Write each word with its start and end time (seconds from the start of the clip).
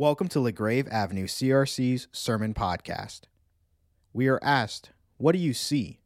Welcome 0.00 0.28
to 0.28 0.38
LaGrave 0.38 0.86
Avenue 0.92 1.26
CRC's 1.26 2.06
Sermon 2.12 2.54
Podcast. 2.54 3.22
We 4.12 4.28
are 4.28 4.38
asked, 4.44 4.92
What 5.16 5.32
do 5.32 5.40
you 5.40 5.52
see? 5.52 5.98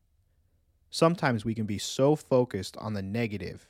Sometimes 0.88 1.44
we 1.44 1.54
can 1.54 1.66
be 1.66 1.76
so 1.76 2.16
focused 2.16 2.74
on 2.78 2.94
the 2.94 3.02
negative, 3.02 3.66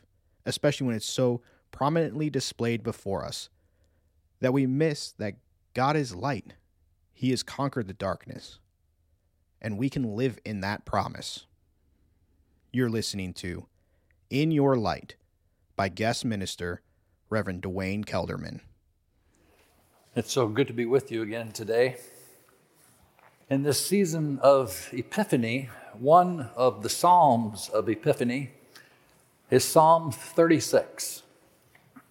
especially 0.46 0.86
when 0.86 0.94
it's 0.94 1.10
so 1.10 1.42
prominently 1.72 2.30
displayed 2.30 2.84
before 2.84 3.24
us, 3.24 3.50
that 4.38 4.52
we 4.52 4.64
miss 4.64 5.10
that 5.18 5.38
God 5.74 5.96
is 5.96 6.14
light. 6.14 6.54
He 7.12 7.30
has 7.30 7.42
conquered 7.42 7.88
the 7.88 7.92
darkness, 7.92 8.60
and 9.60 9.76
we 9.76 9.90
can 9.90 10.14
live 10.14 10.38
in 10.44 10.60
that 10.60 10.84
promise. 10.84 11.46
You're 12.72 12.88
listening 12.88 13.32
to 13.34 13.66
In 14.30 14.52
Your 14.52 14.76
Light 14.76 15.16
by 15.74 15.88
guest 15.88 16.24
minister 16.24 16.80
Reverend 17.28 17.62
Duane 17.62 18.04
Kelderman. 18.04 18.60
It's 20.14 20.30
so 20.30 20.46
good 20.46 20.66
to 20.66 20.74
be 20.74 20.84
with 20.84 21.10
you 21.10 21.22
again 21.22 21.52
today. 21.52 21.96
In 23.48 23.62
this 23.62 23.82
season 23.86 24.38
of 24.42 24.90
Epiphany, 24.92 25.70
one 25.98 26.50
of 26.54 26.82
the 26.82 26.90
Psalms 26.90 27.70
of 27.70 27.88
Epiphany 27.88 28.50
is 29.50 29.64
Psalm 29.64 30.12
36. 30.12 31.22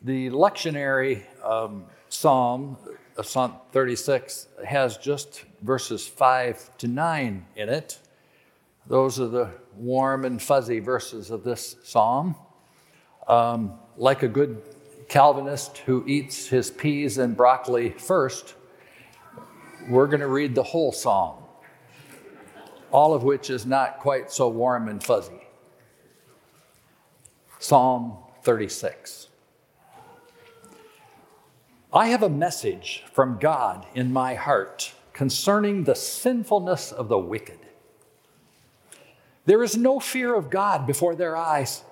The 0.01 0.31
lectionary 0.31 1.25
um, 1.45 1.85
psalm 2.09 2.75
of 3.17 3.27
Psalm 3.27 3.53
36 3.71 4.47
has 4.65 4.97
just 4.97 5.45
verses 5.61 6.07
5 6.07 6.75
to 6.79 6.87
9 6.87 7.45
in 7.55 7.69
it. 7.69 7.99
Those 8.87 9.19
are 9.19 9.27
the 9.27 9.51
warm 9.77 10.25
and 10.25 10.41
fuzzy 10.41 10.79
verses 10.79 11.29
of 11.29 11.43
this 11.43 11.75
psalm. 11.83 12.33
Um, 13.27 13.73
like 13.95 14.23
a 14.23 14.27
good 14.27 14.59
Calvinist 15.11 15.79
who 15.79 16.05
eats 16.07 16.47
his 16.47 16.71
peas 16.71 17.17
and 17.17 17.35
broccoli 17.35 17.89
first, 17.89 18.55
we're 19.89 20.07
going 20.07 20.21
to 20.21 20.27
read 20.27 20.55
the 20.55 20.63
whole 20.63 20.93
psalm, 20.93 21.43
all 22.91 23.13
of 23.13 23.21
which 23.21 23.49
is 23.49 23.65
not 23.65 23.99
quite 23.99 24.31
so 24.31 24.47
warm 24.47 24.87
and 24.87 25.03
fuzzy. 25.03 25.41
Psalm 27.59 28.19
36. 28.43 29.27
I 31.91 32.07
have 32.07 32.23
a 32.23 32.29
message 32.29 33.03
from 33.11 33.37
God 33.37 33.85
in 33.93 34.13
my 34.13 34.35
heart 34.35 34.93
concerning 35.11 35.83
the 35.83 35.95
sinfulness 35.95 36.93
of 36.93 37.09
the 37.09 37.19
wicked. 37.19 37.59
There 39.43 39.61
is 39.61 39.75
no 39.75 39.99
fear 39.99 40.33
of 40.33 40.49
God 40.49 40.87
before 40.87 41.15
their 41.15 41.35
eyes. 41.35 41.83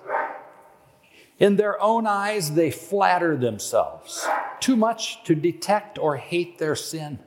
In 1.40 1.56
their 1.56 1.80
own 1.82 2.06
eyes, 2.06 2.52
they 2.52 2.70
flatter 2.70 3.36
themselves 3.36 4.28
too 4.60 4.76
much 4.76 5.24
to 5.24 5.34
detect 5.34 5.98
or 5.98 6.16
hate 6.16 6.58
their 6.58 6.76
sin. 6.76 7.18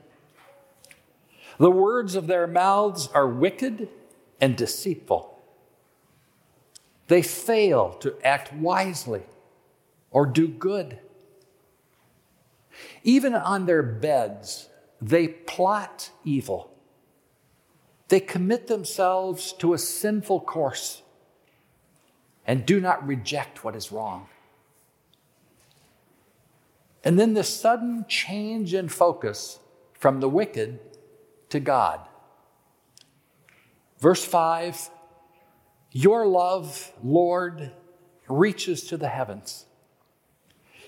The 1.58 1.70
words 1.70 2.14
of 2.14 2.28
their 2.28 2.46
mouths 2.46 3.08
are 3.12 3.28
wicked 3.28 3.88
and 4.40 4.56
deceitful. 4.56 5.38
They 7.08 7.22
fail 7.22 7.92
to 7.94 8.16
act 8.24 8.52
wisely 8.52 9.24
or 10.10 10.26
do 10.26 10.48
good. 10.48 11.00
Even 13.02 13.34
on 13.34 13.66
their 13.66 13.82
beds, 13.82 14.68
they 15.02 15.28
plot 15.28 16.10
evil. 16.24 16.70
They 18.08 18.20
commit 18.20 18.68
themselves 18.68 19.52
to 19.54 19.74
a 19.74 19.78
sinful 19.78 20.40
course 20.42 21.02
and 22.46 22.66
do 22.66 22.80
not 22.80 23.06
reject 23.06 23.64
what 23.64 23.76
is 23.76 23.90
wrong. 23.90 24.28
And 27.02 27.18
then 27.18 27.34
the 27.34 27.44
sudden 27.44 28.06
change 28.08 28.72
in 28.72 28.88
focus 28.88 29.58
from 29.92 30.20
the 30.20 30.28
wicked 30.28 30.80
to 31.50 31.60
God. 31.60 32.00
Verse 33.98 34.24
5 34.24 34.90
Your 35.92 36.26
love, 36.26 36.92
Lord, 37.02 37.72
reaches 38.28 38.84
to 38.84 38.96
the 38.96 39.08
heavens, 39.08 39.66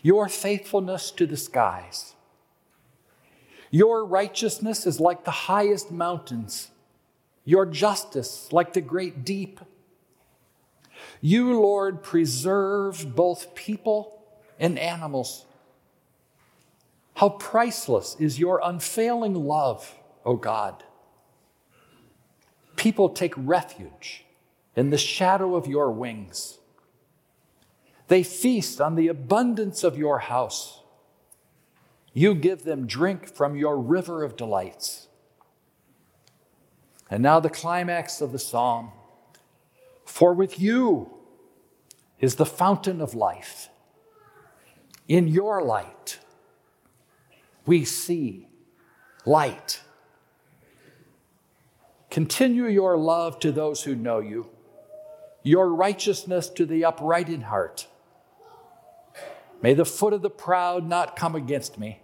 your 0.03 0.29
faithfulness 0.29 1.11
to 1.13 1.27
the 1.27 1.37
skies. 1.37 2.15
Your 3.71 4.05
righteousness 4.05 4.87
is 4.87 5.01
like 5.01 5.25
the 5.25 5.31
highest 5.31 5.91
mountains, 5.91 6.71
your 7.45 7.67
justice 7.67 8.49
like 8.53 8.73
the 8.73 8.81
great 8.81 9.25
deep. 9.25 9.61
You, 11.21 11.61
Lord, 11.61 12.03
preserve 12.03 13.15
both 13.15 13.55
people 13.55 14.23
and 14.59 14.79
animals. 14.79 15.47
How 17.15 17.31
priceless 17.31 18.17
is 18.19 18.39
your 18.39 18.61
unfailing 18.63 19.35
love, 19.35 19.95
O 20.25 20.37
God. 20.37 20.85
People 22.77 23.09
take 23.09 23.33
refuge 23.37 24.25
in 24.75 24.91
the 24.91 24.99
shadow 24.99 25.57
of 25.57 25.67
your 25.67 25.91
wings. 25.91 26.59
They 28.09 28.23
feast 28.23 28.81
on 28.81 28.95
the 28.95 29.09
abundance 29.09 29.83
of 29.83 29.97
your 29.97 30.21
house. 30.21 30.81
You 32.13 32.35
give 32.35 32.65
them 32.65 32.87
drink 32.87 33.27
from 33.27 33.57
your 33.57 33.79
river 33.79 34.23
of 34.23 34.37
delights. 34.37 35.09
And 37.11 37.23
now, 37.23 37.41
the 37.41 37.51
climax 37.51 38.21
of 38.21 38.33
the 38.33 38.39
psalm. 38.39 38.91
For 40.17 40.33
with 40.33 40.59
you 40.59 41.11
is 42.21 42.37
the 42.37 42.47
fountain 42.47 43.03
of 43.03 43.15
life. 43.15 43.69
In 45.09 45.29
your 45.29 45.63
light, 45.63 46.21
we 47.67 47.85
see 47.85 48.49
light. 49.27 49.83
Continue 52.09 52.65
your 52.65 52.97
love 52.97 53.39
to 53.41 53.53
those 53.53 53.83
who 53.83 53.95
know 53.95 54.21
you, 54.21 54.49
your 55.43 55.69
righteousness 55.69 56.49
to 56.49 56.65
the 56.65 56.83
upright 56.83 57.29
in 57.29 57.43
heart. 57.43 57.87
May 59.61 59.75
the 59.75 59.85
foot 59.85 60.15
of 60.15 60.23
the 60.23 60.31
proud 60.31 60.89
not 60.89 61.15
come 61.15 61.35
against 61.35 61.79
me, 61.79 62.01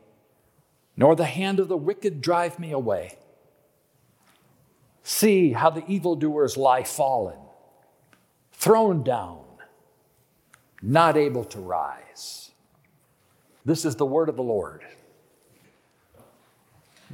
nor 0.99 1.17
the 1.17 1.25
hand 1.25 1.59
of 1.59 1.69
the 1.69 1.79
wicked 1.79 2.21
drive 2.21 2.59
me 2.59 2.73
away. 2.73 3.17
See 5.03 5.53
how 5.53 5.71
the 5.71 5.87
evildoers 5.87 6.59
lie 6.59 6.85
fallen 6.85 7.39
thrown 8.63 9.03
down, 9.03 9.43
not 10.81 11.17
able 11.17 11.43
to 11.43 11.59
rise. 11.59 12.53
This 13.65 13.85
is 13.85 13.97
the 13.97 14.07
word 14.07 14.29
of 14.29 14.37
the 14.37 14.43
Lord. 14.43 14.85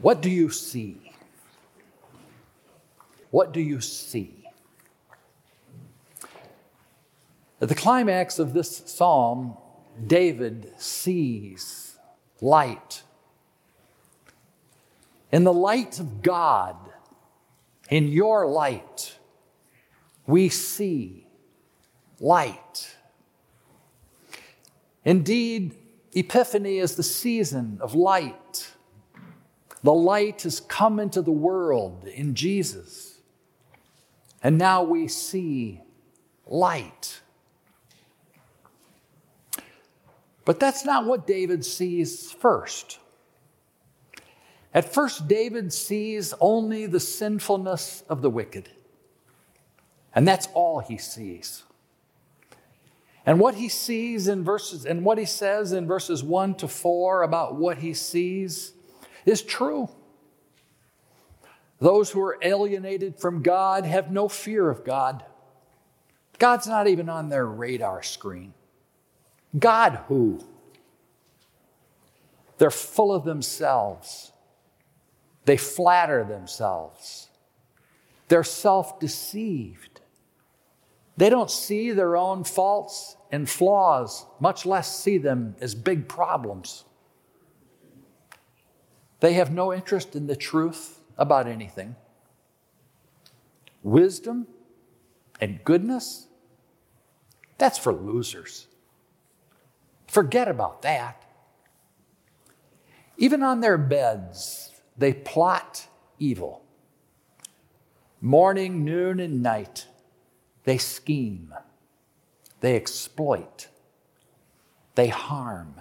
What 0.02 0.20
do 0.20 0.28
you 0.28 0.50
see? 0.50 1.10
What 3.30 3.52
do 3.52 3.62
you 3.62 3.80
see? 3.80 4.44
At 7.62 7.70
the 7.70 7.74
climax 7.74 8.38
of 8.38 8.52
this 8.52 8.82
psalm, 8.84 9.56
David 10.06 10.74
sees 10.76 11.96
light. 12.42 13.04
In 15.32 15.44
the 15.44 15.52
light 15.54 15.98
of 15.98 16.20
God, 16.20 16.76
in 17.88 18.08
your 18.08 18.46
light, 18.46 19.16
we 20.26 20.50
see 20.50 21.24
light. 22.20 22.96
Indeed, 25.04 25.74
Epiphany 26.12 26.78
is 26.78 26.96
the 26.96 27.02
season 27.02 27.78
of 27.80 27.94
light. 27.94 28.70
The 29.82 29.92
light 29.92 30.42
has 30.42 30.60
come 30.60 30.98
into 30.98 31.22
the 31.22 31.32
world 31.32 32.06
in 32.06 32.34
Jesus. 32.34 33.20
And 34.42 34.58
now 34.58 34.82
we 34.82 35.08
see 35.08 35.80
light. 36.46 37.20
But 40.44 40.58
that's 40.58 40.84
not 40.84 41.04
what 41.04 41.26
David 41.26 41.64
sees 41.64 42.32
first. 42.32 42.98
At 44.72 44.92
first, 44.92 45.28
David 45.28 45.72
sees 45.72 46.34
only 46.40 46.86
the 46.86 47.00
sinfulness 47.00 48.02
of 48.08 48.22
the 48.22 48.30
wicked. 48.30 48.68
And 50.14 50.26
that's 50.26 50.48
all 50.54 50.80
he 50.80 50.98
sees. 50.98 51.64
And 53.28 53.38
what 53.38 53.56
he 53.56 53.68
sees 53.68 54.26
in 54.26 54.42
verses, 54.42 54.86
and 54.86 55.04
what 55.04 55.18
he 55.18 55.26
says 55.26 55.72
in 55.72 55.86
verses 55.86 56.24
1 56.24 56.54
to 56.54 56.66
4 56.66 57.24
about 57.24 57.56
what 57.56 57.76
he 57.76 57.92
sees 57.92 58.72
is 59.26 59.42
true. 59.42 59.90
Those 61.78 62.10
who 62.10 62.22
are 62.22 62.38
alienated 62.40 63.20
from 63.20 63.42
God 63.42 63.84
have 63.84 64.10
no 64.10 64.28
fear 64.30 64.70
of 64.70 64.82
God. 64.82 65.26
God's 66.38 66.66
not 66.66 66.86
even 66.86 67.10
on 67.10 67.28
their 67.28 67.44
radar 67.44 68.02
screen. 68.02 68.54
God 69.58 70.04
who? 70.08 70.42
They're 72.56 72.70
full 72.70 73.12
of 73.12 73.24
themselves. 73.24 74.32
They 75.44 75.58
flatter 75.58 76.24
themselves. 76.24 77.28
They're 78.28 78.42
self 78.42 78.98
deceived. 78.98 79.97
They 81.18 81.30
don't 81.30 81.50
see 81.50 81.90
their 81.90 82.16
own 82.16 82.44
faults 82.44 83.16
and 83.32 83.50
flaws, 83.50 84.24
much 84.38 84.64
less 84.64 85.00
see 85.02 85.18
them 85.18 85.56
as 85.60 85.74
big 85.74 86.08
problems. 86.08 86.84
They 89.18 89.32
have 89.32 89.50
no 89.50 89.74
interest 89.74 90.14
in 90.14 90.28
the 90.28 90.36
truth 90.36 91.00
about 91.16 91.48
anything. 91.48 91.96
Wisdom 93.82 94.46
and 95.40 95.64
goodness, 95.64 96.28
that's 97.58 97.78
for 97.78 97.92
losers. 97.92 98.68
Forget 100.06 100.46
about 100.46 100.82
that. 100.82 101.24
Even 103.16 103.42
on 103.42 103.58
their 103.58 103.76
beds, 103.76 104.70
they 104.96 105.12
plot 105.12 105.88
evil. 106.20 106.62
Morning, 108.20 108.84
noon, 108.84 109.18
and 109.18 109.42
night, 109.42 109.88
they 110.68 110.76
scheme, 110.76 111.54
they 112.60 112.76
exploit, 112.76 113.68
they 114.96 115.08
harm, 115.08 115.80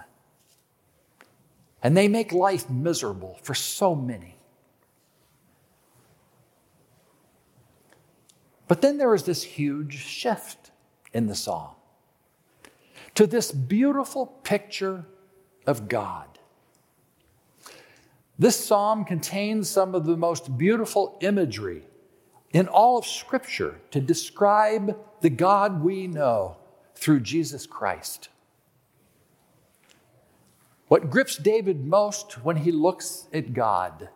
and 1.82 1.94
they 1.94 2.08
make 2.08 2.32
life 2.32 2.70
miserable 2.70 3.38
for 3.42 3.52
so 3.52 3.94
many. 3.94 4.38
But 8.66 8.80
then 8.80 8.96
there 8.96 9.14
is 9.14 9.24
this 9.24 9.42
huge 9.42 9.98
shift 9.98 10.70
in 11.12 11.26
the 11.26 11.34
psalm 11.34 11.74
to 13.14 13.26
this 13.26 13.52
beautiful 13.52 14.24
picture 14.24 15.04
of 15.66 15.86
God. 15.88 16.38
This 18.38 18.56
psalm 18.56 19.04
contains 19.04 19.68
some 19.68 19.94
of 19.94 20.06
the 20.06 20.16
most 20.16 20.56
beautiful 20.56 21.18
imagery 21.20 21.82
in 22.52 22.68
all 22.68 22.98
of 22.98 23.06
Scripture 23.06 23.80
to 23.90 24.00
describe 24.00 24.96
the 25.20 25.30
God 25.30 25.82
we 25.82 26.06
know 26.06 26.56
through 26.94 27.20
Jesus 27.20 27.66
Christ. 27.66 28.28
What 30.88 31.10
grips 31.10 31.36
David 31.36 31.86
most 31.86 32.42
when 32.42 32.56
he 32.56 32.72
looks 32.72 33.28
at 33.32 33.52
God 33.52 34.08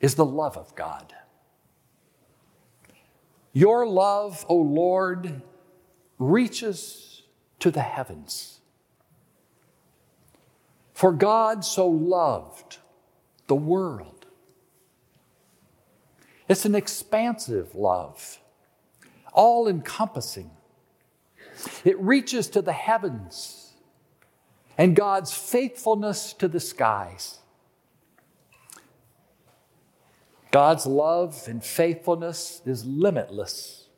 is 0.00 0.14
the 0.14 0.24
love 0.24 0.56
of 0.56 0.74
God. 0.74 1.14
Your 3.52 3.86
love, 3.86 4.44
O 4.48 4.56
Lord, 4.56 5.42
reaches 6.18 7.22
to 7.60 7.70
the 7.70 7.82
heavens. 7.82 8.60
For 10.92 11.12
God 11.12 11.64
so 11.64 11.86
loved 11.86 12.78
the 13.46 13.54
world. 13.54 14.13
It's 16.48 16.64
an 16.64 16.74
expansive 16.74 17.74
love, 17.74 18.38
all 19.32 19.66
encompassing. 19.66 20.50
It 21.84 21.98
reaches 21.98 22.48
to 22.48 22.62
the 22.62 22.72
heavens 22.72 23.72
and 24.76 24.96
God's 24.96 25.32
faithfulness 25.32 26.32
to 26.34 26.48
the 26.48 26.60
skies. 26.60 27.38
God's 30.50 30.86
love 30.86 31.44
and 31.48 31.64
faithfulness 31.64 32.62
is 32.64 32.84
limitless. 32.84 33.88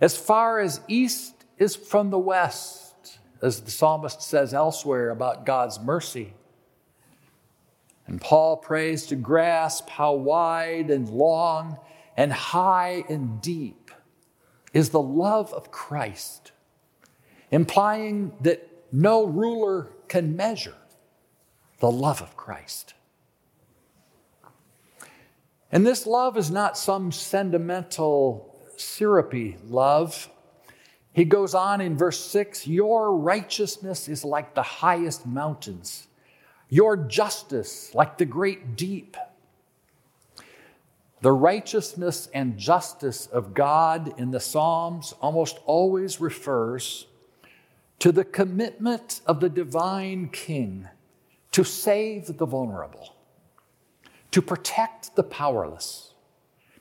As 0.00 0.16
far 0.16 0.60
as 0.60 0.80
east 0.86 1.44
is 1.58 1.74
from 1.74 2.10
the 2.10 2.18
west, 2.18 3.18
as 3.42 3.60
the 3.60 3.70
psalmist 3.70 4.22
says 4.22 4.54
elsewhere 4.54 5.10
about 5.10 5.46
God's 5.46 5.80
mercy. 5.80 6.34
And 8.06 8.20
Paul 8.20 8.56
prays 8.56 9.06
to 9.06 9.16
grasp 9.16 9.88
how 9.90 10.14
wide 10.14 10.90
and 10.90 11.08
long 11.08 11.78
and 12.16 12.32
high 12.32 13.04
and 13.08 13.40
deep 13.40 13.90
is 14.72 14.90
the 14.90 15.00
love 15.00 15.52
of 15.52 15.70
Christ, 15.70 16.52
implying 17.50 18.32
that 18.40 18.68
no 18.92 19.24
ruler 19.24 19.90
can 20.08 20.36
measure 20.36 20.74
the 21.80 21.90
love 21.90 22.22
of 22.22 22.36
Christ. 22.36 22.94
And 25.72 25.84
this 25.86 26.06
love 26.06 26.36
is 26.36 26.50
not 26.50 26.78
some 26.78 27.10
sentimental, 27.10 28.54
syrupy 28.76 29.56
love. 29.66 30.30
He 31.12 31.24
goes 31.24 31.54
on 31.54 31.80
in 31.80 31.96
verse 31.96 32.20
6 32.20 32.66
Your 32.66 33.16
righteousness 33.16 34.08
is 34.08 34.24
like 34.24 34.54
the 34.54 34.62
highest 34.62 35.26
mountains, 35.26 36.06
your 36.68 36.96
justice 36.96 37.94
like 37.94 38.18
the 38.18 38.24
great 38.24 38.76
deep. 38.76 39.16
The 41.22 41.32
righteousness 41.32 42.28
and 42.34 42.58
justice 42.58 43.26
of 43.26 43.54
God 43.54 44.18
in 44.18 44.30
the 44.30 44.40
Psalms 44.40 45.14
almost 45.20 45.58
always 45.64 46.20
refers 46.20 47.06
to 47.98 48.12
the 48.12 48.24
commitment 48.24 49.20
of 49.26 49.40
the 49.40 49.48
divine 49.48 50.28
king 50.28 50.88
to 51.52 51.64
save 51.64 52.36
the 52.36 52.46
vulnerable 52.46 53.16
to 54.36 54.42
protect 54.42 55.16
the 55.16 55.22
powerless, 55.22 56.12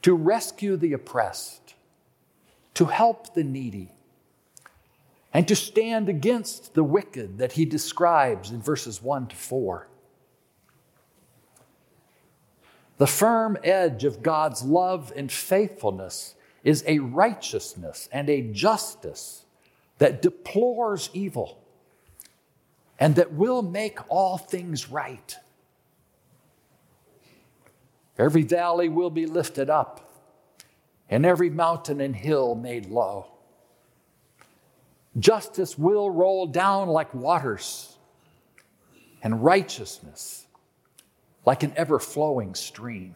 to 0.01 0.13
rescue 0.13 0.75
the 0.75 0.91
oppressed, 0.91 1.73
to 2.73 2.83
help 2.83 3.33
the 3.33 3.45
needy, 3.45 3.93
and 5.35 5.49
to 5.49 5.55
stand 5.55 6.07
against 6.07 6.75
the 6.75 6.83
wicked 6.83 7.39
that 7.39 7.51
he 7.51 7.65
describes 7.65 8.51
in 8.51 8.61
verses 8.61 9.01
1 9.01 9.27
to 9.27 9.35
4. 9.35 9.85
The 12.99 13.05
firm 13.05 13.57
edge 13.61 14.05
of 14.05 14.23
God's 14.23 14.63
love 14.63 15.11
and 15.13 15.29
faithfulness 15.29 16.35
is 16.63 16.85
a 16.87 16.99
righteousness 16.99 18.07
and 18.13 18.29
a 18.29 18.43
justice 18.43 19.43
that 19.97 20.21
deplores 20.21 21.09
evil 21.11 21.61
and 22.97 23.15
that 23.15 23.33
will 23.33 23.61
make 23.61 23.99
all 24.07 24.37
things 24.37 24.89
right. 24.89 25.35
Every 28.17 28.43
valley 28.43 28.87
will 28.87 29.09
be 29.09 29.25
lifted 29.25 29.69
up, 29.69 30.09
and 31.09 31.25
every 31.25 31.49
mountain 31.49 31.99
and 31.99 32.15
hill 32.15 32.55
made 32.55 32.85
low. 32.85 33.34
Justice 35.17 35.77
will 35.77 36.09
roll 36.09 36.45
down 36.45 36.89
like 36.89 37.13
waters, 37.13 37.97
and 39.23 39.43
righteousness 39.43 40.45
like 41.45 41.63
an 41.63 41.73
ever 41.75 41.99
flowing 41.99 42.53
stream. 42.53 43.15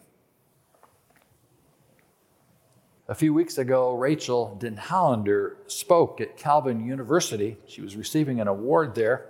A 3.08 3.14
few 3.14 3.34
weeks 3.34 3.58
ago, 3.58 3.96
Rachael 3.96 4.56
Denhollander 4.60 5.56
spoke 5.66 6.20
at 6.20 6.36
Calvin 6.36 6.86
University. 6.86 7.56
She 7.66 7.80
was 7.80 7.96
receiving 7.96 8.40
an 8.40 8.46
award 8.46 8.94
there. 8.94 9.26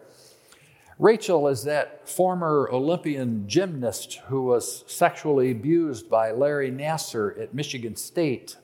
Rachael 0.98 1.48
is 1.48 1.64
that 1.64 2.06
former 2.06 2.68
Olympian 2.70 3.48
gymnast 3.48 4.20
who 4.26 4.42
was 4.42 4.84
sexually 4.86 5.50
abused 5.50 6.10
by 6.10 6.30
Larry 6.30 6.70
Nassar 6.70 7.40
at 7.40 7.54
Michigan 7.54 7.96
State 7.96 8.56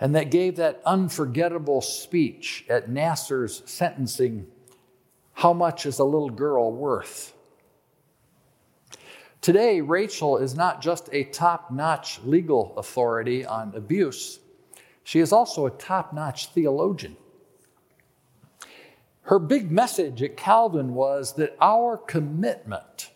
and 0.00 0.14
that 0.14 0.30
gave 0.30 0.56
that 0.56 0.80
unforgettable 0.86 1.82
speech 1.82 2.64
at 2.68 2.88
Nassar's 2.88 3.62
sentencing 3.66 4.46
How 5.34 5.52
much 5.52 5.86
is 5.86 5.98
a 5.98 6.04
little 6.04 6.30
girl 6.30 6.72
worth? 6.72 7.34
Today, 9.40 9.80
Rachael 9.80 10.38
is 10.38 10.54
not 10.54 10.82
just 10.82 11.08
a 11.12 11.24
top 11.24 11.70
notch 11.70 12.20
legal 12.24 12.74
authority 12.76 13.44
on 13.44 13.74
abuse, 13.74 14.40
she 15.04 15.20
is 15.20 15.32
also 15.32 15.66
a 15.66 15.70
top 15.70 16.12
notch 16.12 16.48
theologian. 16.48 17.16
Her 19.22 19.38
big 19.38 19.70
message 19.70 20.22
at 20.22 20.36
Calvin 20.36 20.94
was 20.94 21.34
that 21.34 21.56
our 21.60 21.96
commitment 21.96 23.10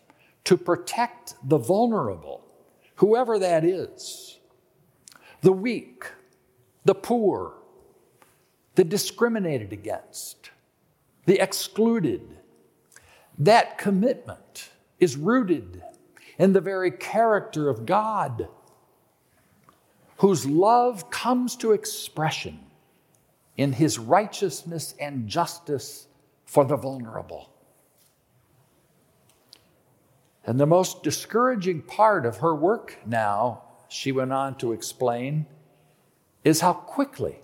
to 0.45 0.55
protect 0.55 1.35
the 1.43 1.57
vulnerable, 1.57 2.45
whoever 2.95 3.37
that 3.39 3.65
is, 3.65 4.39
the 5.41 5.51
weak, 5.51 6.05
the 6.85 6.95
poor, 6.95 7.55
the 8.75 8.83
discriminated 8.83 9.73
against, 9.73 10.51
the 11.25 11.41
excluded, 11.41 12.37
that 13.39 13.77
commitment 13.77 14.69
is 14.99 15.17
rooted 15.17 15.83
in 16.37 16.53
the 16.53 16.61
very 16.61 16.91
character 16.91 17.69
of 17.69 17.85
God, 17.85 18.47
whose 20.17 20.45
love 20.45 21.09
comes 21.09 21.55
to 21.57 21.73
expression 21.73 22.59
in 23.57 23.73
his 23.73 23.97
righteousness 23.97 24.93
and 24.99 25.27
justice 25.27 26.07
for 26.45 26.63
the 26.63 26.77
vulnerable. 26.77 27.51
And 30.45 30.59
the 30.59 30.67
most 30.67 31.01
discouraging 31.01 31.81
part 31.81 32.25
of 32.25 32.37
her 32.37 32.53
work 32.53 32.99
now, 33.05 33.63
she 33.89 34.11
went 34.11 34.31
on 34.31 34.55
to 34.57 34.73
explain, 34.73 35.47
is 36.45 36.61
how 36.61 36.71
quickly 36.71 37.39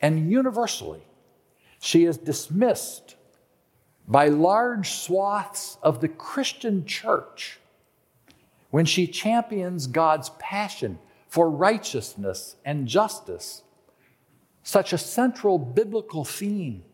and 0.00 0.30
universally 0.32 1.02
she 1.78 2.04
is 2.04 2.16
dismissed 2.16 3.14
by 4.08 4.26
large 4.26 4.90
swaths 4.90 5.78
of 5.82 6.00
the 6.00 6.08
Christian 6.08 6.84
church 6.84 7.60
when 8.70 8.84
she 8.84 9.06
champions 9.06 9.86
God's 9.86 10.30
passion 10.40 10.98
for 11.28 11.48
righteousness 11.48 12.56
and 12.64 12.88
justice 12.88 13.62
such 14.62 14.92
a 14.92 14.98
central 14.98 15.58
biblical 15.58 16.24
theme, 16.24 16.84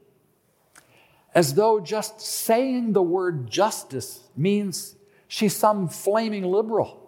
as 1.34 1.54
though 1.54 1.80
just 1.80 2.20
saying 2.20 2.92
the 2.92 3.02
word 3.02 3.50
justice 3.50 4.20
means 4.36 4.94
she's 5.28 5.54
some 5.54 5.88
flaming 5.88 6.44
liberal. 6.44 7.05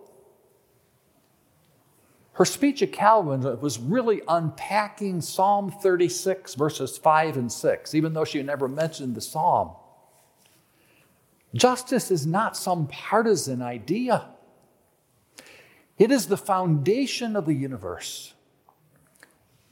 Her 2.38 2.44
speech 2.44 2.82
at 2.82 2.92
Calvin 2.92 3.42
was 3.60 3.80
really 3.80 4.22
unpacking 4.28 5.20
Psalm 5.22 5.72
36, 5.72 6.54
verses 6.54 6.96
5 6.96 7.36
and 7.36 7.50
6, 7.50 7.94
even 7.96 8.12
though 8.12 8.24
she 8.24 8.40
never 8.44 8.68
mentioned 8.68 9.16
the 9.16 9.20
psalm. 9.20 9.72
Justice 11.52 12.12
is 12.12 12.28
not 12.28 12.56
some 12.56 12.86
partisan 12.86 13.60
idea, 13.60 14.28
it 15.98 16.12
is 16.12 16.26
the 16.26 16.36
foundation 16.36 17.34
of 17.34 17.44
the 17.44 17.54
universe 17.54 18.34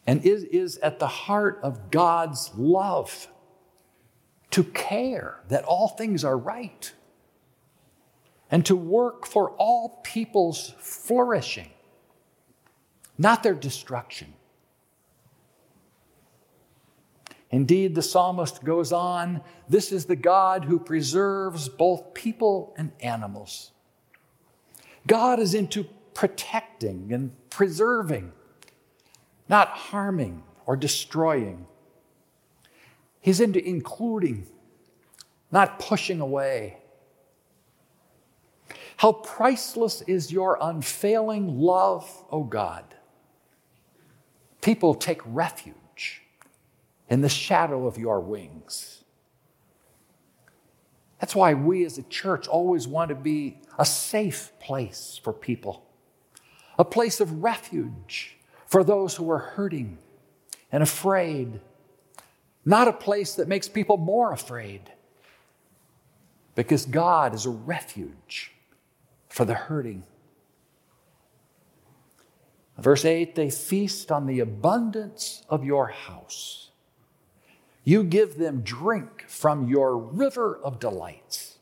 and 0.04 0.24
is 0.24 0.76
at 0.78 0.98
the 0.98 1.06
heart 1.06 1.60
of 1.62 1.92
God's 1.92 2.50
love 2.56 3.28
to 4.50 4.64
care 4.64 5.38
that 5.50 5.62
all 5.62 5.86
things 5.86 6.24
are 6.24 6.36
right 6.36 6.92
and 8.50 8.66
to 8.66 8.74
work 8.74 9.24
for 9.24 9.50
all 9.52 10.00
people's 10.02 10.74
flourishing, 10.78 11.70
not 13.18 13.42
their 13.42 13.54
destruction. 13.54 14.32
Indeed, 17.50 17.94
the 17.94 18.02
psalmist 18.02 18.64
goes 18.64 18.92
on 18.92 19.40
this 19.68 19.92
is 19.92 20.06
the 20.06 20.16
God 20.16 20.64
who 20.64 20.78
preserves 20.78 21.68
both 21.68 22.12
people 22.12 22.74
and 22.76 22.92
animals. 23.00 23.70
God 25.06 25.38
is 25.38 25.54
into 25.54 25.84
protecting 26.12 27.12
and 27.12 27.32
preserving 27.50 28.32
not 29.48 29.68
harming 29.68 30.42
or 30.64 30.76
destroying. 30.76 31.66
He's 33.20 33.40
into 33.40 33.64
including, 33.64 34.46
not 35.50 35.78
pushing 35.78 36.20
away. 36.20 36.78
How 38.98 39.12
priceless 39.12 40.02
is 40.02 40.32
your 40.32 40.58
unfailing 40.60 41.58
love, 41.58 42.10
O 42.30 42.44
God. 42.44 42.95
People 44.66 44.96
take 44.96 45.20
refuge 45.24 46.22
in 47.08 47.20
the 47.20 47.28
shadow 47.28 47.86
of 47.86 47.96
your 47.96 48.18
wings. 48.18 49.04
That's 51.20 51.36
why 51.36 51.54
we 51.54 51.84
as 51.84 51.98
a 51.98 52.02
church 52.02 52.48
always 52.48 52.88
want 52.88 53.10
to 53.10 53.14
be 53.14 53.60
a 53.78 53.84
safe 53.84 54.50
place 54.58 55.20
for 55.22 55.32
people, 55.32 55.86
a 56.80 56.84
place 56.84 57.20
of 57.20 57.44
refuge 57.44 58.38
for 58.66 58.82
those 58.82 59.14
who 59.14 59.30
are 59.30 59.38
hurting 59.38 59.98
and 60.72 60.82
afraid, 60.82 61.60
not 62.64 62.88
a 62.88 62.92
place 62.92 63.36
that 63.36 63.46
makes 63.46 63.68
people 63.68 63.96
more 63.96 64.32
afraid, 64.32 64.90
because 66.56 66.86
God 66.86 67.34
is 67.34 67.46
a 67.46 67.50
refuge 67.50 68.50
for 69.28 69.44
the 69.44 69.54
hurting. 69.54 70.02
Verse 72.78 73.04
8 73.04 73.34
they 73.34 73.50
feast 73.50 74.12
on 74.12 74.26
the 74.26 74.40
abundance 74.40 75.42
of 75.48 75.64
your 75.64 75.88
house. 75.88 76.70
You 77.84 78.02
give 78.02 78.36
them 78.36 78.62
drink 78.62 79.24
from 79.28 79.68
your 79.68 79.96
river 79.96 80.58
of 80.62 80.80
delights. 80.80 81.58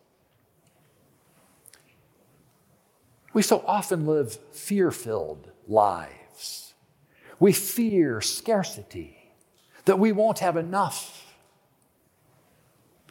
We 3.34 3.42
so 3.42 3.62
often 3.66 4.06
live 4.06 4.38
fear 4.52 4.90
filled 4.90 5.50
lives. 5.66 6.72
We 7.38 7.52
fear 7.52 8.20
scarcity, 8.20 9.32
that 9.84 9.98
we 9.98 10.12
won't 10.12 10.38
have 10.38 10.56
enough. 10.56 11.34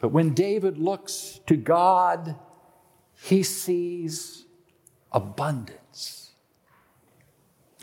But 0.00 0.08
when 0.08 0.34
David 0.34 0.78
looks 0.78 1.40
to 1.46 1.56
God, 1.56 2.36
he 3.22 3.42
sees 3.42 4.46
abundance, 5.12 6.23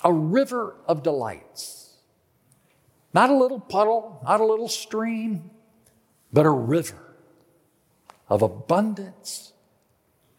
a 0.04 0.12
river 0.12 0.76
of 0.88 1.04
delights. 1.04 1.98
Not 3.14 3.30
a 3.30 3.36
little 3.36 3.60
puddle, 3.60 4.22
not 4.24 4.40
a 4.40 4.46
little 4.46 4.70
stream, 4.70 5.52
but 6.32 6.46
a 6.46 6.52
river 6.52 7.16
of 8.30 8.42
abundance 8.42 9.54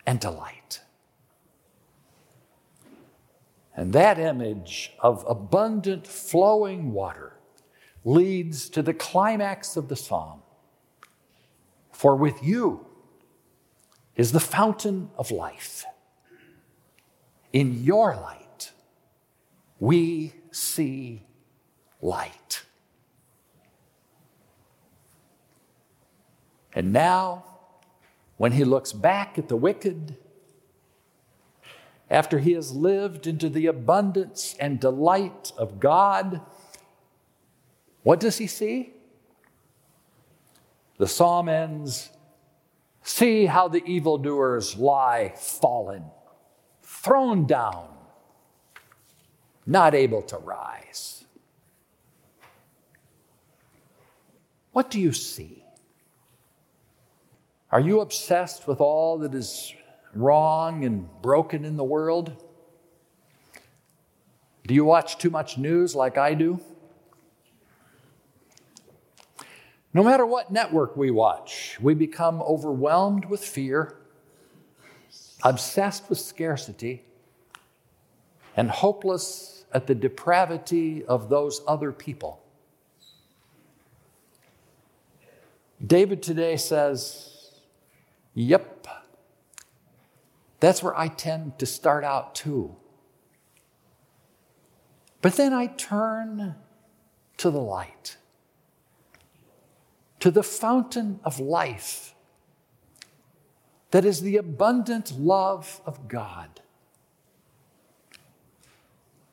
and 0.07 0.19
delight. 0.19 0.81
And 3.76 3.92
that 3.92 4.19
image 4.19 4.92
of 5.00 5.25
abundant 5.28 6.07
flowing 6.07 6.92
water 6.92 7.35
leads 8.04 8.69
to 8.71 8.83
the 8.83 8.95
climax 8.95 9.76
of 9.76 9.88
the 9.88 9.97
psalm. 9.97 10.42
For 11.90 12.16
with 12.16 12.42
you 12.42 12.87
is 14.16 14.33
the 14.33 14.40
fountain 14.40 15.11
of 15.16 15.31
life. 15.31 15.85
In 17.52 17.85
your 17.85 18.16
light, 18.16 18.41
we 19.82 20.32
see 20.52 21.24
light. 22.00 22.62
And 26.72 26.92
now, 26.92 27.44
when 28.36 28.52
he 28.52 28.62
looks 28.64 28.92
back 28.92 29.38
at 29.38 29.48
the 29.48 29.56
wicked, 29.56 30.16
after 32.08 32.38
he 32.38 32.52
has 32.52 32.70
lived 32.70 33.26
into 33.26 33.48
the 33.48 33.66
abundance 33.66 34.54
and 34.60 34.78
delight 34.78 35.50
of 35.58 35.80
God, 35.80 36.42
what 38.04 38.20
does 38.20 38.38
he 38.38 38.46
see? 38.46 38.92
The 40.98 41.08
psalm 41.08 41.48
ends 41.48 42.10
See 43.04 43.46
how 43.46 43.66
the 43.66 43.84
evildoers 43.84 44.76
lie 44.76 45.32
fallen, 45.36 46.04
thrown 46.82 47.46
down, 47.46 47.88
not 49.66 49.95
able 49.95 50.23
to 50.23 50.37
rise. 50.38 51.25
What 54.73 54.90
do 54.90 55.00
you 55.00 55.12
see? 55.12 55.64
Are 57.71 57.81
you 57.81 58.00
obsessed 58.00 58.66
with 58.66 58.81
all 58.81 59.19
that 59.19 59.35
is 59.35 59.73
wrong 60.14 60.85
and 60.85 61.09
broken 61.23 61.64
in 61.64 61.76
the 61.76 61.85
world? 61.85 62.42
Do 64.66 64.75
you 64.75 64.85
watch 64.85 65.19
too 65.19 65.31
much 65.31 65.59
news 65.59 65.95
like 65.95 66.19
I 66.19 66.35
do? 66.35 66.61
No 69.95 70.02
matter 70.02 70.25
what 70.25 70.50
network 70.50 70.97
we 70.97 71.11
watch, 71.11 71.76
we 71.81 71.95
become 71.95 72.40
overwhelmed 72.42 73.26
with 73.26 73.45
fear, 73.45 73.99
obsessed 75.42 76.09
with 76.09 76.19
scarcity, 76.19 77.04
and 78.56 78.71
hopeless 78.71 79.64
at 79.73 79.87
the 79.87 79.94
depravity 79.94 81.04
of 81.04 81.28
those 81.28 81.62
other 81.66 81.92
people. 81.92 82.42
David 85.85 86.23
today 86.23 86.56
says, 86.56 87.61
Yep, 88.35 88.87
that's 90.61 90.82
where 90.82 90.97
I 90.97 91.09
tend 91.09 91.59
to 91.59 91.66
start 91.66 92.04
out 92.04 92.35
too. 92.35 92.76
But 95.21 95.35
then 95.35 95.52
I 95.52 95.66
turn 95.66 96.54
to 97.37 97.50
the 97.50 97.61
light, 97.61 98.16
to 100.21 100.30
the 100.30 100.42
fountain 100.42 101.21
of 101.25 101.40
life 101.40 102.14
that 103.92 104.04
is 104.04 104.23
the 104.23 104.38
abundant 104.38 105.12
love 105.18 105.80
of 105.85 106.09
God. 106.09 106.62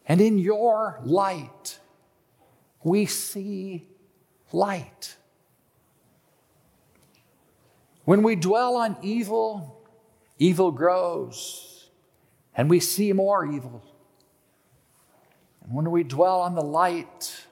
And 0.10 0.20
in 0.20 0.40
your 0.40 1.00
light, 1.04 1.80
we 2.84 3.06
see 3.06 3.88
light. 4.52 5.16
When 8.06 8.24
we 8.24 8.36
dwell 8.36 8.76
on 8.76 8.98
evil, 9.04 9.86
evil 10.40 10.72
grows, 10.72 11.92
and 12.56 12.72
we 12.72 12.80
see 12.80 13.14
more 13.14 13.46
evil. 13.46 13.84
And 15.64 15.76
when 15.76 15.92
we 15.92 16.04
dwell 16.04 16.42
on 16.42 16.56
the 16.56 16.64
light, 16.64 17.46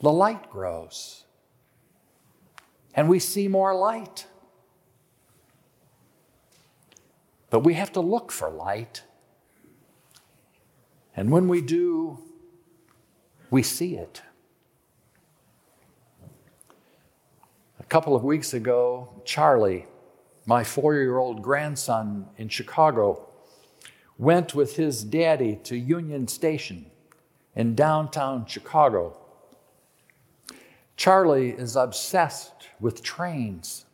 the 0.00 0.12
light 0.12 0.48
grows, 0.48 1.24
and 2.94 3.08
we 3.08 3.18
see 3.18 3.48
more 3.48 3.74
light. 3.74 4.28
But 7.50 7.64
we 7.64 7.74
have 7.74 7.90
to 7.92 8.00
look 8.00 8.30
for 8.30 8.48
light. 8.48 9.02
And 11.16 11.30
when 11.30 11.48
we 11.48 11.60
do, 11.60 12.18
we 13.50 13.62
see 13.62 13.96
it. 13.96 14.22
A 17.78 17.84
couple 17.84 18.16
of 18.16 18.24
weeks 18.24 18.54
ago, 18.54 19.22
Charlie 19.24 19.86
my 20.46 20.64
four 20.64 20.94
year 20.94 21.18
old 21.18 21.42
grandson 21.42 22.26
in 22.36 22.48
Chicago 22.48 23.28
went 24.18 24.54
with 24.54 24.76
his 24.76 25.04
daddy 25.04 25.56
to 25.64 25.76
Union 25.76 26.26
Station 26.28 26.86
in 27.54 27.74
downtown 27.74 28.46
Chicago. 28.46 29.16
Charlie 30.96 31.50
is 31.50 31.76
obsessed 31.76 32.68
with 32.80 33.02
trains. 33.02 33.86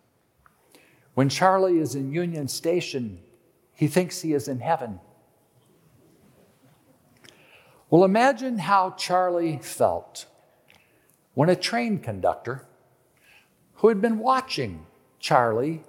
When 1.15 1.29
Charlie 1.29 1.79
is 1.79 1.95
in 1.95 2.13
Union 2.13 2.49
Station, 2.49 3.21
he 3.75 3.87
thinks 3.87 4.21
he 4.21 4.33
is 4.33 4.49
in 4.49 4.61
heaven. 4.61 5.01
Well, 7.91 8.05
imagine 8.05 8.59
how 8.59 8.91
Charlie 8.91 9.59
felt 9.59 10.27
when 11.33 11.49
a 11.49 11.57
train 11.57 12.01
conductor 12.01 12.67
who 13.75 13.89
had 13.89 14.03
been 14.03 14.19
watching 14.19 14.87
Charlie 15.19 15.85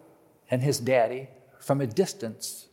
and 0.50 0.62
his 0.62 0.80
daddy 0.80 1.28
from 1.60 1.82
a 1.82 1.88
distance 1.88 2.68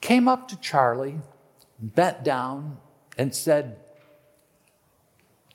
came 0.00 0.28
up 0.28 0.48
to 0.48 0.56
Charlie, 0.60 1.20
bent 1.80 2.22
down, 2.22 2.78
and 3.16 3.34
said, 3.34 3.78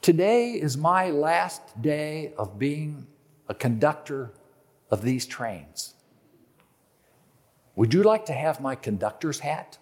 Today 0.02 0.52
is 0.52 0.76
my 0.76 1.12
last 1.12 1.82
day 1.82 2.34
of 2.38 2.58
being 2.58 3.08
a 3.48 3.54
conductor 3.54 4.34
of 4.90 5.02
these 5.02 5.26
trains. 5.26 5.94
Would 7.76 7.94
you 7.94 8.04
like 8.04 8.26
to 8.26 8.34
have 8.34 8.60
my 8.60 8.76
conductor's 8.76 9.40
hat? 9.40 9.78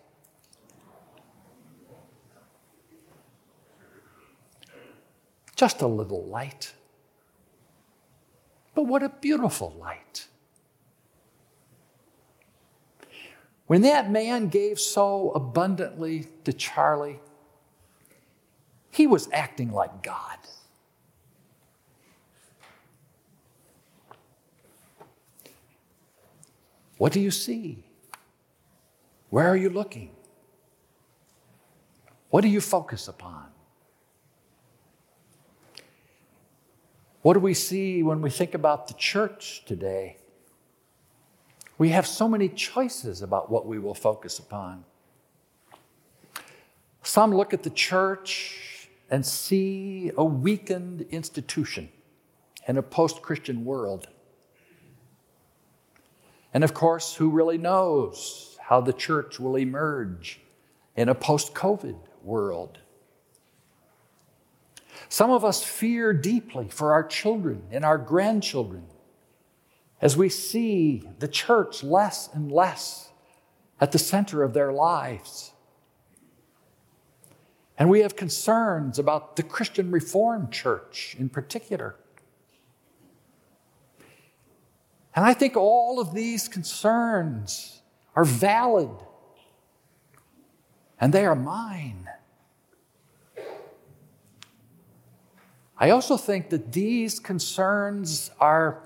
Just 5.62 5.84
a 5.84 5.88
little 5.88 6.24
light. 6.24 6.74
But 8.74 8.88
what 8.88 9.04
a 9.04 9.10
beautiful 9.10 9.76
light. 9.80 10.26
When 13.68 13.84
that 13.84 14.10
man 14.10 14.48
gave 14.48 14.80
so 14.80 15.30
abundantly 15.36 16.26
to 16.46 16.52
Charlie, 16.52 17.20
he 18.90 19.06
was 19.06 19.30
acting 19.32 19.72
like 19.72 20.02
God. 20.02 20.40
What 26.98 27.14
do 27.14 27.20
you 27.20 27.30
see? 27.30 27.84
Where 29.30 29.48
are 29.48 29.56
you 29.56 29.70
looking? 29.70 30.10
What 32.32 32.42
do 32.42 32.48
you 32.48 32.62
focus 32.62 33.08
upon? 33.08 33.61
What 37.22 37.34
do 37.34 37.40
we 37.40 37.54
see 37.54 38.02
when 38.02 38.22
we 38.22 38.30
think 38.30 38.56
about 38.56 38.88
the 38.88 38.96
church 38.96 39.64
today? 39.66 40.18
We 41.78 41.90
have 41.90 42.08
so 42.08 42.28
many 42.28 42.50
choices 42.50 43.22
about 43.22 43.52
what 43.52 43.66
we 43.66 43.78
will 43.80 43.94
focus 43.94 44.40
upon. 44.40 44.86
Some 47.04 47.34
look 47.34 47.54
at 47.54 47.64
the 47.64 47.70
church 47.70 48.90
and 49.10 49.26
see 49.26 50.12
a 50.18 50.24
weakened 50.24 51.02
institution 51.12 51.90
in 52.68 52.78
a 52.78 52.84
post 52.84 53.22
Christian 53.22 53.66
world. 53.66 54.08
And 56.54 56.64
of 56.64 56.74
course, 56.74 57.16
who 57.16 57.30
really 57.30 57.58
knows 57.58 58.58
how 58.62 58.82
the 58.82 58.94
church 58.94 59.40
will 59.40 59.58
emerge 59.58 60.40
in 60.96 61.10
a 61.10 61.16
post 61.16 61.54
COVID 61.54 61.98
world? 62.24 62.80
Some 65.12 65.30
of 65.30 65.44
us 65.44 65.62
fear 65.62 66.14
deeply 66.14 66.70
for 66.70 66.94
our 66.94 67.04
children 67.04 67.64
and 67.70 67.84
our 67.84 67.98
grandchildren 67.98 68.86
as 70.02 70.16
we 70.16 70.30
see 70.30 71.04
the 71.20 71.28
church 71.28 71.84
less 71.84 72.30
and 72.34 72.50
less 72.50 73.12
at 73.82 73.92
the 73.92 74.00
center 74.00 74.42
of 74.42 74.54
their 74.54 74.72
lives. 74.72 75.52
And 77.78 77.90
we 77.90 78.00
have 78.00 78.16
concerns 78.16 78.98
about 78.98 79.36
the 79.36 79.44
Christian 79.44 79.92
Reformed 79.92 80.54
Church 80.54 81.18
in 81.20 81.28
particular. 81.28 81.98
And 85.14 85.26
I 85.26 85.34
think 85.34 85.58
all 85.58 86.00
of 86.00 86.14
these 86.14 86.48
concerns 86.48 87.82
are 88.16 88.24
valid, 88.24 88.92
and 91.02 91.12
they 91.12 91.26
are 91.26 91.36
mine. 91.36 92.08
I 95.82 95.90
also 95.90 96.16
think 96.16 96.52
that 96.52 96.74
these 96.74 97.20
concerns 97.20 98.30
are 98.40 98.84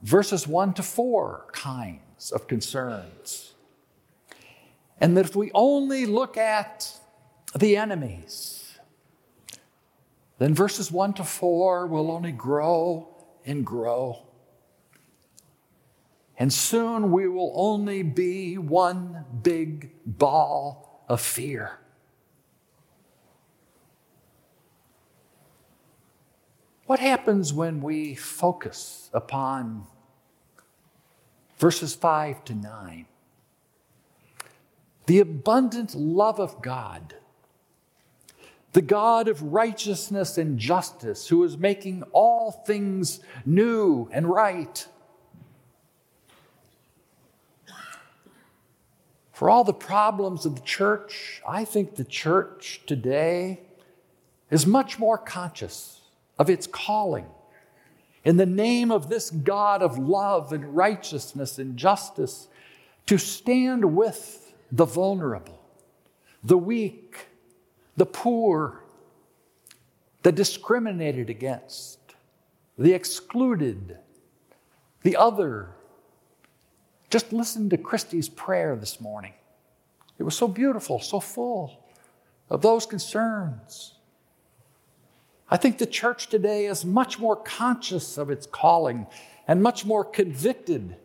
verses 0.00 0.46
1 0.46 0.74
to 0.74 0.82
4 0.84 1.48
kinds 1.52 2.30
of 2.30 2.46
concerns. 2.46 3.54
And 5.00 5.16
that 5.16 5.24
if 5.24 5.34
we 5.34 5.50
only 5.54 6.06
look 6.06 6.36
at 6.36 7.00
the 7.58 7.76
enemies, 7.76 8.78
then 10.38 10.54
verses 10.54 10.92
1 10.92 11.14
to 11.14 11.24
4 11.24 11.88
will 11.88 12.12
only 12.12 12.30
grow 12.30 13.08
and 13.44 13.66
grow. 13.66 14.22
And 16.38 16.52
soon 16.52 17.10
we 17.10 17.26
will 17.26 17.52
only 17.56 18.04
be 18.04 18.56
one 18.56 19.24
big 19.42 19.90
ball 20.06 21.04
of 21.08 21.20
fear. 21.20 21.80
What 26.86 27.00
happens 27.00 27.52
when 27.52 27.80
we 27.80 28.14
focus 28.14 29.10
upon 29.12 29.88
verses 31.58 31.96
5 31.96 32.44
to 32.44 32.54
9? 32.54 33.06
The 35.06 35.18
abundant 35.18 35.96
love 35.96 36.38
of 36.38 36.62
God, 36.62 37.16
the 38.72 38.82
God 38.82 39.26
of 39.26 39.42
righteousness 39.42 40.38
and 40.38 40.60
justice, 40.60 41.26
who 41.26 41.42
is 41.42 41.58
making 41.58 42.04
all 42.12 42.52
things 42.52 43.18
new 43.44 44.08
and 44.12 44.28
right. 44.28 44.86
For 49.32 49.50
all 49.50 49.64
the 49.64 49.74
problems 49.74 50.46
of 50.46 50.54
the 50.54 50.62
church, 50.62 51.42
I 51.46 51.64
think 51.64 51.96
the 51.96 52.04
church 52.04 52.82
today 52.86 53.62
is 54.52 54.68
much 54.68 55.00
more 55.00 55.18
conscious 55.18 55.95
of 56.38 56.50
its 56.50 56.66
calling. 56.66 57.26
In 58.24 58.36
the 58.36 58.46
name 58.46 58.90
of 58.90 59.08
this 59.08 59.30
God 59.30 59.82
of 59.82 59.98
love 59.98 60.52
and 60.52 60.74
righteousness 60.76 61.58
and 61.58 61.76
justice, 61.76 62.48
to 63.06 63.18
stand 63.18 63.96
with 63.96 64.52
the 64.72 64.84
vulnerable, 64.84 65.60
the 66.42 66.58
weak, 66.58 67.28
the 67.96 68.06
poor, 68.06 68.82
the 70.22 70.32
discriminated 70.32 71.30
against, 71.30 72.00
the 72.76 72.92
excluded, 72.92 73.96
the 75.02 75.16
other. 75.16 75.70
Just 77.10 77.32
listen 77.32 77.70
to 77.70 77.78
Christie's 77.78 78.28
prayer 78.28 78.74
this 78.74 79.00
morning. 79.00 79.34
It 80.18 80.24
was 80.24 80.36
so 80.36 80.48
beautiful, 80.48 80.98
so 80.98 81.20
full 81.20 81.84
of 82.50 82.62
those 82.62 82.86
concerns. 82.86 83.95
I 85.48 85.56
think 85.56 85.78
the 85.78 85.86
church 85.86 86.26
today 86.28 86.66
is 86.66 86.84
much 86.84 87.18
more 87.18 87.36
conscious 87.36 88.18
of 88.18 88.30
its 88.30 88.46
calling 88.46 89.06
and 89.46 89.62
much 89.62 89.84
more 89.84 90.04
convicted 90.04 90.96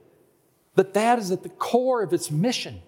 that 0.76 0.94
that 0.94 1.20
is 1.20 1.32
at 1.32 1.44
the 1.44 1.50
core 1.50 2.02
of 2.02 2.14
its 2.14 2.32
mission, 2.32 2.82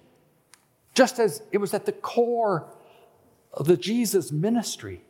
just 0.95 1.19
as 1.19 1.43
it 1.51 1.59
was 1.59 1.73
at 1.73 1.85
the 1.85 1.91
core 1.91 2.73
of 3.53 3.67
the 3.67 3.77
Jesus 3.77 4.31
ministry. 4.31 5.03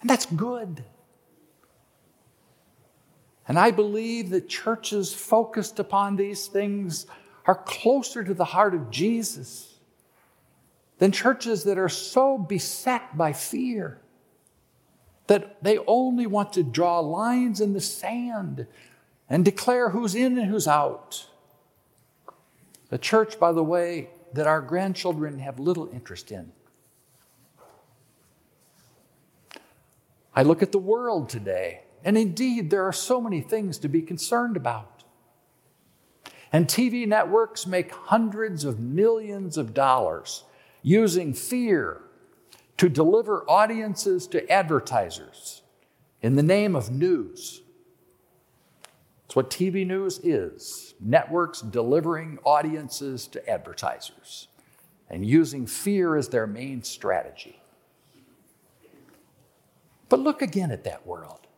And 0.00 0.08
that's 0.08 0.26
good. 0.26 0.84
And 3.48 3.58
I 3.58 3.72
believe 3.72 4.30
that 4.30 4.48
churches 4.48 5.12
focused 5.12 5.80
upon 5.80 6.14
these 6.14 6.46
things 6.46 7.06
are 7.46 7.56
closer 7.56 8.22
to 8.22 8.32
the 8.32 8.44
heart 8.44 8.74
of 8.74 8.90
Jesus 8.90 9.74
than 10.98 11.10
churches 11.10 11.64
that 11.64 11.78
are 11.78 11.88
so 11.88 12.38
beset 12.38 13.16
by 13.16 13.32
fear 13.32 14.00
that 15.30 15.62
they 15.62 15.78
only 15.86 16.26
want 16.26 16.52
to 16.52 16.60
draw 16.64 16.98
lines 16.98 17.60
in 17.60 17.72
the 17.72 17.80
sand 17.80 18.66
and 19.28 19.44
declare 19.44 19.90
who's 19.90 20.16
in 20.16 20.36
and 20.36 20.50
who's 20.50 20.66
out. 20.66 21.28
A 22.90 22.98
church, 22.98 23.38
by 23.38 23.52
the 23.52 23.62
way, 23.62 24.10
that 24.32 24.48
our 24.48 24.60
grandchildren 24.60 25.38
have 25.38 25.60
little 25.60 25.88
interest 25.92 26.32
in. 26.32 26.50
I 30.34 30.42
look 30.42 30.64
at 30.64 30.72
the 30.72 30.78
world 30.78 31.28
today, 31.28 31.82
and 32.04 32.18
indeed, 32.18 32.70
there 32.70 32.82
are 32.82 32.92
so 32.92 33.20
many 33.20 33.40
things 33.40 33.78
to 33.78 33.88
be 33.88 34.02
concerned 34.02 34.56
about. 34.56 35.04
And 36.52 36.66
TV 36.66 37.06
networks 37.06 37.68
make 37.68 37.92
hundreds 37.92 38.64
of 38.64 38.80
millions 38.80 39.56
of 39.56 39.74
dollars 39.74 40.42
using 40.82 41.34
fear 41.34 42.00
to 42.80 42.88
deliver 42.88 43.44
audiences 43.46 44.26
to 44.26 44.50
advertisers 44.50 45.60
in 46.22 46.34
the 46.34 46.42
name 46.42 46.74
of 46.74 46.90
news. 46.90 47.60
That's 49.20 49.36
what 49.36 49.50
TV 49.50 49.86
news 49.86 50.18
is 50.20 50.94
networks 50.98 51.60
delivering 51.60 52.38
audiences 52.42 53.26
to 53.26 53.50
advertisers 53.50 54.48
and 55.10 55.26
using 55.26 55.66
fear 55.66 56.16
as 56.16 56.30
their 56.30 56.46
main 56.46 56.82
strategy. 56.82 57.60
But 60.08 60.20
look 60.20 60.40
again 60.40 60.70
at 60.70 60.84
that 60.84 61.06
world. 61.06 61.48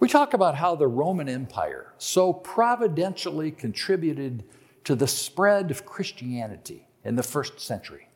We 0.00 0.08
talk 0.08 0.34
about 0.34 0.56
how 0.56 0.74
the 0.74 0.88
Roman 0.88 1.28
Empire 1.28 1.92
so 1.98 2.32
providentially 2.32 3.52
contributed 3.52 4.42
to 4.82 4.96
the 4.96 5.06
spread 5.06 5.70
of 5.70 5.86
Christianity 5.86 6.88
in 7.04 7.14
the 7.14 7.22
first 7.22 7.60
century. 7.60 8.07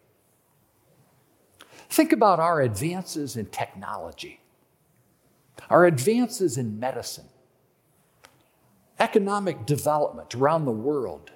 Think 1.92 2.12
about 2.12 2.40
our 2.40 2.62
advances 2.62 3.36
in 3.36 3.44
technology, 3.46 4.40
our 5.68 5.84
advances 5.84 6.56
in 6.56 6.80
medicine, 6.80 7.26
economic 8.98 9.66
development 9.66 10.34
around 10.34 10.64
the 10.64 10.70
world. 10.70 11.32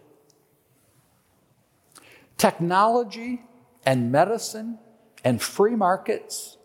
Technology 2.38 3.42
and 3.84 4.10
medicine 4.10 4.78
and 5.22 5.42
free 5.42 5.76
markets 5.76 6.56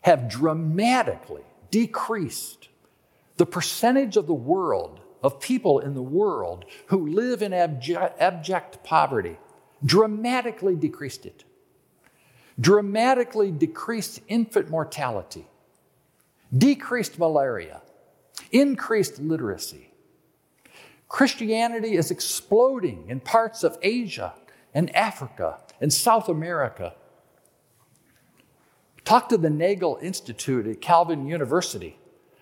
have 0.00 0.26
dramatically 0.26 1.44
decreased 1.70 2.70
the 3.36 3.44
percentage 3.44 4.16
of 4.16 4.28
the 4.28 4.32
world, 4.32 4.98
of 5.22 5.42
people 5.42 5.78
in 5.78 5.92
the 5.92 6.00
world 6.00 6.64
who 6.86 7.06
live 7.06 7.42
in 7.42 7.52
abject, 7.52 8.18
abject 8.18 8.82
poverty, 8.82 9.36
dramatically 9.84 10.74
decreased 10.74 11.26
it. 11.26 11.44
Dramatically 12.60 13.50
decreased 13.50 14.20
infant 14.28 14.68
mortality, 14.68 15.46
decreased 16.56 17.18
malaria, 17.18 17.80
increased 18.52 19.18
literacy. 19.18 19.92
Christianity 21.08 21.96
is 21.96 22.10
exploding 22.10 23.06
in 23.08 23.20
parts 23.20 23.64
of 23.64 23.78
Asia 23.82 24.34
and 24.74 24.94
Africa 24.94 25.58
and 25.80 25.92
South 25.92 26.28
America. 26.28 26.94
Talk 29.04 29.28
to 29.30 29.38
the 29.38 29.50
Nagel 29.50 29.98
Institute 30.02 30.66
at 30.66 30.80
Calvin 30.80 31.26
University 31.26 31.98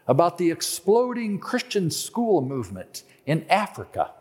about 0.06 0.38
the 0.38 0.50
exploding 0.50 1.38
Christian 1.38 1.90
school 1.90 2.42
movement 2.42 3.04
in 3.24 3.46
Africa. 3.48 4.12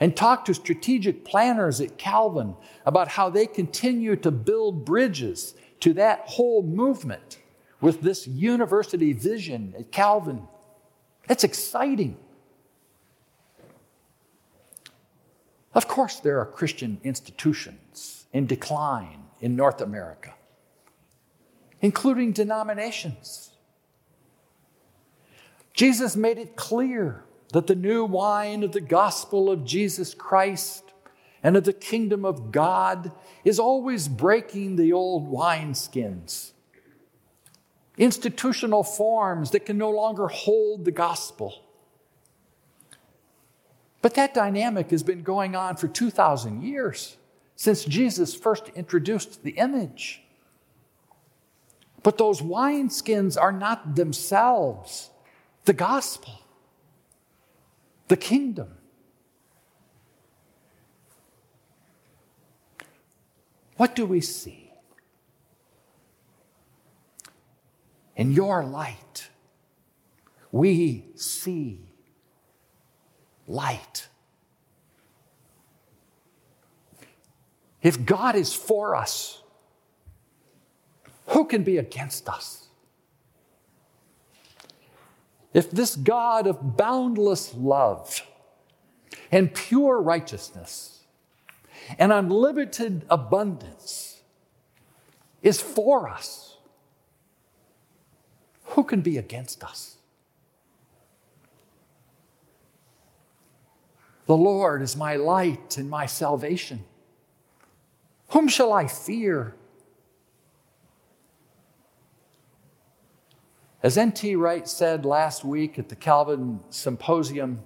And 0.00 0.16
talk 0.16 0.44
to 0.44 0.54
strategic 0.54 1.24
planners 1.24 1.80
at 1.80 1.98
Calvin 1.98 2.54
about 2.86 3.08
how 3.08 3.30
they 3.30 3.46
continue 3.46 4.14
to 4.16 4.30
build 4.30 4.84
bridges 4.84 5.54
to 5.80 5.92
that 5.94 6.20
whole 6.26 6.62
movement 6.62 7.38
with 7.80 8.02
this 8.02 8.26
university 8.26 9.12
vision 9.12 9.74
at 9.78 9.90
Calvin. 9.90 10.46
It's 11.28 11.44
exciting. 11.44 12.16
Of 15.74 15.86
course, 15.86 16.16
there 16.16 16.40
are 16.40 16.46
Christian 16.46 17.00
institutions 17.04 18.26
in 18.32 18.46
decline 18.46 19.24
in 19.40 19.54
North 19.54 19.80
America, 19.80 20.34
including 21.80 22.32
denominations. 22.32 23.52
Jesus 25.72 26.16
made 26.16 26.38
it 26.38 26.56
clear 26.56 27.24
that 27.52 27.66
the 27.66 27.74
new 27.74 28.04
wine 28.04 28.62
of 28.62 28.72
the 28.72 28.80
gospel 28.80 29.50
of 29.50 29.64
Jesus 29.64 30.14
Christ 30.14 30.84
and 31.42 31.56
of 31.56 31.64
the 31.64 31.72
kingdom 31.72 32.24
of 32.24 32.52
God 32.52 33.12
is 33.44 33.58
always 33.58 34.08
breaking 34.08 34.76
the 34.76 34.92
old 34.92 35.30
wineskins. 35.30 36.52
Institutional 37.96 38.84
forms 38.84 39.50
that 39.50 39.66
can 39.66 39.78
no 39.78 39.90
longer 39.90 40.28
hold 40.28 40.84
the 40.84 40.92
gospel. 40.92 41.64
But 44.02 44.14
that 44.14 44.34
dynamic 44.34 44.90
has 44.90 45.02
been 45.02 45.22
going 45.22 45.56
on 45.56 45.76
for 45.76 45.88
2,000 45.88 46.62
years 46.62 47.16
since 47.56 47.84
Jesus 47.84 48.34
first 48.34 48.68
introduced 48.76 49.42
the 49.42 49.50
image. 49.52 50.22
But 52.04 52.18
those 52.18 52.40
wineskins 52.40 53.40
are 53.40 53.52
not 53.52 53.96
themselves 53.96 55.10
the 55.64 55.72
gospel, 55.72 56.40
the 58.08 58.16
kingdom. 58.16 58.68
What 63.76 63.94
do 63.94 64.04
we 64.06 64.20
see? 64.20 64.72
In 68.16 68.32
your 68.32 68.64
light, 68.64 69.28
we 70.50 71.04
see 71.14 71.92
light. 73.46 74.08
If 77.80 78.04
God 78.04 78.34
is 78.34 78.52
for 78.52 78.96
us, 78.96 79.42
who 81.26 81.44
can 81.44 81.62
be 81.62 81.76
against 81.76 82.28
us? 82.28 82.67
If 85.52 85.70
this 85.70 85.96
God 85.96 86.46
of 86.46 86.76
boundless 86.76 87.54
love 87.54 88.22
and 89.30 89.52
pure 89.52 90.00
righteousness 90.00 91.04
and 91.98 92.12
unlimited 92.12 93.04
abundance 93.08 94.20
is 95.42 95.60
for 95.60 96.08
us, 96.08 96.56
who 98.64 98.84
can 98.84 99.00
be 99.00 99.16
against 99.16 99.64
us? 99.64 99.96
The 104.26 104.36
Lord 104.36 104.82
is 104.82 104.94
my 104.94 105.16
light 105.16 105.78
and 105.78 105.88
my 105.88 106.04
salvation. 106.04 106.84
Whom 108.28 108.46
shall 108.46 108.74
I 108.74 108.86
fear? 108.86 109.54
As 113.80 113.96
N.T. 113.96 114.34
Wright 114.34 114.68
said 114.68 115.04
last 115.04 115.44
week 115.44 115.78
at 115.78 115.88
the 115.88 115.94
Calvin 115.94 116.58
Symposium, 116.68 117.60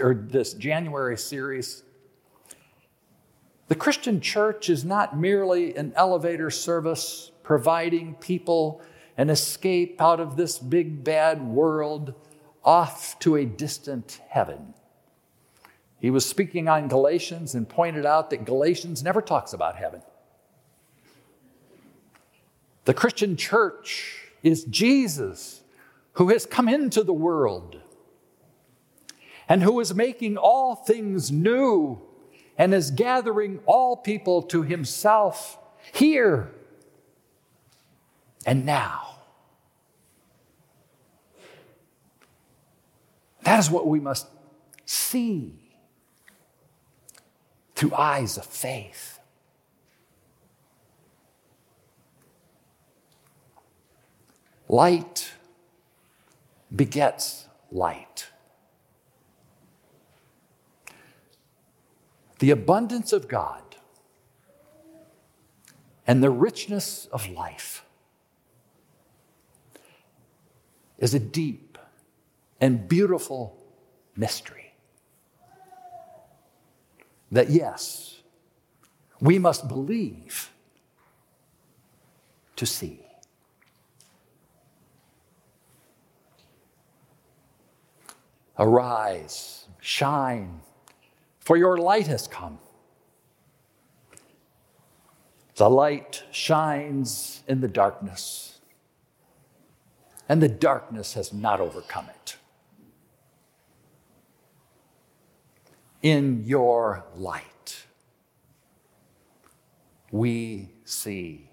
or 0.00 0.14
this 0.14 0.54
January 0.54 1.18
series, 1.18 1.82
the 3.68 3.74
Christian 3.74 4.22
church 4.22 4.70
is 4.70 4.82
not 4.82 5.18
merely 5.18 5.76
an 5.76 5.92
elevator 5.94 6.50
service 6.50 7.32
providing 7.42 8.14
people 8.14 8.80
an 9.18 9.28
escape 9.28 10.00
out 10.00 10.20
of 10.20 10.36
this 10.36 10.58
big 10.58 11.04
bad 11.04 11.42
world 11.42 12.14
off 12.64 13.18
to 13.18 13.36
a 13.36 13.44
distant 13.44 14.20
heaven. 14.28 14.72
He 16.00 16.08
was 16.08 16.24
speaking 16.24 16.66
on 16.68 16.88
Galatians 16.88 17.54
and 17.54 17.68
pointed 17.68 18.06
out 18.06 18.30
that 18.30 18.46
Galatians 18.46 19.02
never 19.02 19.20
talks 19.20 19.52
about 19.52 19.76
heaven. 19.76 20.00
The 22.86 22.94
Christian 22.94 23.36
church 23.36 24.28
is 24.42 24.64
Jesus 24.64 25.57
who 26.18 26.30
has 26.30 26.44
come 26.44 26.68
into 26.68 27.04
the 27.04 27.12
world 27.12 27.80
and 29.48 29.62
who 29.62 29.78
is 29.78 29.94
making 29.94 30.36
all 30.36 30.74
things 30.74 31.30
new 31.30 31.96
and 32.58 32.74
is 32.74 32.90
gathering 32.90 33.60
all 33.66 33.96
people 33.96 34.42
to 34.42 34.62
himself 34.62 35.56
here 35.92 36.50
and 38.44 38.66
now. 38.66 39.20
That 43.44 43.60
is 43.60 43.70
what 43.70 43.86
we 43.86 44.00
must 44.00 44.26
see 44.84 45.54
through 47.76 47.94
eyes 47.94 48.36
of 48.36 48.44
faith. 48.44 49.20
Light 54.68 55.30
begets 56.74 57.48
light. 57.70 58.28
The 62.38 62.50
abundance 62.50 63.12
of 63.12 63.28
God 63.28 63.62
and 66.06 66.22
the 66.22 66.30
richness 66.30 67.06
of 67.12 67.28
life 67.30 67.84
is 70.98 71.14
a 71.14 71.18
deep 71.18 71.78
and 72.60 72.88
beautiful 72.88 73.56
mystery. 74.16 74.74
That, 77.30 77.50
yes, 77.50 78.20
we 79.20 79.38
must 79.38 79.68
believe 79.68 80.50
to 82.56 82.66
see. 82.66 83.07
Arise, 88.58 89.66
shine, 89.80 90.60
for 91.38 91.56
your 91.56 91.78
light 91.78 92.08
has 92.08 92.26
come. 92.26 92.58
The 95.54 95.70
light 95.70 96.24
shines 96.30 97.42
in 97.46 97.60
the 97.60 97.68
darkness, 97.68 98.60
and 100.28 100.42
the 100.42 100.48
darkness 100.48 101.14
has 101.14 101.32
not 101.32 101.60
overcome 101.60 102.08
it. 102.08 102.36
In 106.02 106.44
your 106.44 107.04
light, 107.16 107.86
we 110.10 110.70
see 110.84 111.50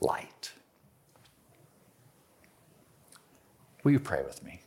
light. 0.00 0.52
Will 3.82 3.92
you 3.92 4.00
pray 4.00 4.22
with 4.22 4.42
me? 4.44 4.60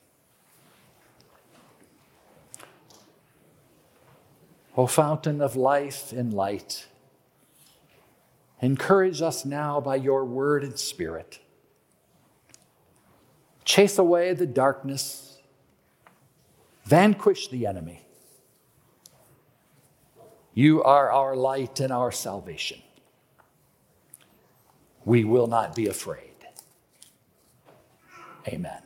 O 4.77 4.87
fountain 4.87 5.41
of 5.41 5.55
life 5.55 6.13
and 6.13 6.33
light, 6.33 6.87
encourage 8.61 9.21
us 9.21 9.43
now 9.43 9.81
by 9.81 9.95
your 9.95 10.23
word 10.23 10.63
and 10.63 10.79
spirit. 10.79 11.39
Chase 13.65 13.97
away 13.97 14.33
the 14.33 14.45
darkness, 14.45 15.39
vanquish 16.85 17.49
the 17.49 17.67
enemy. 17.67 18.01
You 20.53 20.83
are 20.83 21.11
our 21.11 21.35
light 21.35 21.79
and 21.79 21.91
our 21.91 22.11
salvation. 22.11 22.81
We 25.05 25.23
will 25.23 25.47
not 25.47 25.75
be 25.75 25.87
afraid. 25.87 26.31
Amen. 28.47 28.81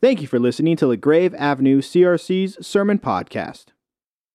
Thank 0.00 0.20
you 0.20 0.28
for 0.28 0.38
listening 0.38 0.76
to 0.76 0.86
LaGrave 0.86 1.34
Avenue 1.34 1.80
CRC's 1.80 2.64
Sermon 2.64 2.98
Podcast. 2.98 3.66